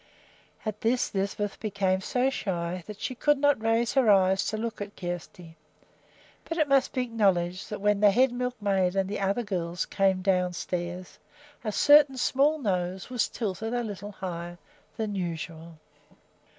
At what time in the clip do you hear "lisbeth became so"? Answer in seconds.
1.13-2.31